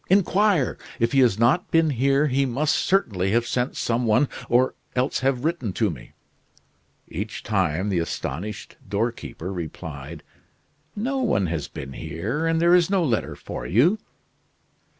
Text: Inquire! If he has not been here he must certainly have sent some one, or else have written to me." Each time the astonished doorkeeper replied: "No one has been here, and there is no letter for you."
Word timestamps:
Inquire! 0.09 0.79
If 0.99 1.11
he 1.11 1.19
has 1.19 1.37
not 1.37 1.69
been 1.69 1.91
here 1.91 2.25
he 2.25 2.43
must 2.47 2.75
certainly 2.75 3.29
have 3.33 3.45
sent 3.45 3.77
some 3.77 4.07
one, 4.07 4.29
or 4.49 4.73
else 4.95 5.19
have 5.19 5.45
written 5.45 5.73
to 5.73 5.91
me." 5.91 6.13
Each 7.07 7.43
time 7.43 7.89
the 7.89 7.99
astonished 7.99 8.77
doorkeeper 8.89 9.53
replied: 9.53 10.23
"No 10.95 11.19
one 11.19 11.45
has 11.45 11.67
been 11.67 11.93
here, 11.93 12.47
and 12.47 12.59
there 12.59 12.73
is 12.73 12.89
no 12.89 13.03
letter 13.03 13.35
for 13.35 13.67
you." 13.67 13.99